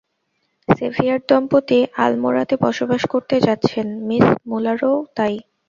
[0.69, 5.33] Severe দম্পতি আলমোড়াতে বসবাস করতে যাচ্ছেন, মিস মূলারও তাই।